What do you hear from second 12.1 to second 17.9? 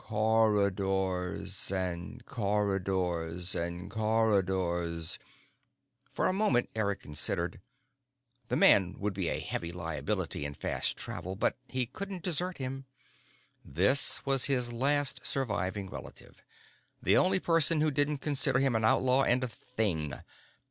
desert him. This was his last surviving relative, the only person